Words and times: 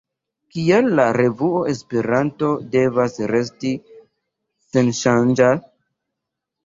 Kial 0.53 0.87
la 0.99 1.03
revuo 1.17 1.59
Esperanto 1.73 2.49
devas 2.77 3.21
resti 3.35 3.73
senŝanĝa? 4.73 5.55